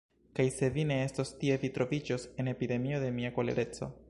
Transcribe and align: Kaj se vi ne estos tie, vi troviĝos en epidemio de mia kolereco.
Kaj 0.37 0.45
se 0.53 0.69
vi 0.77 0.85
ne 0.91 0.97
estos 1.09 1.33
tie, 1.43 1.59
vi 1.65 1.71
troviĝos 1.77 2.29
en 2.45 2.53
epidemio 2.57 3.05
de 3.05 3.17
mia 3.21 3.37
kolereco. 3.39 3.97